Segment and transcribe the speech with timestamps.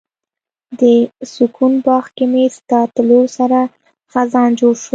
[0.79, 0.81] د
[1.33, 3.59] سکون باغ کې مې ستا تلو سره
[4.11, 4.89] خزان جوړ شو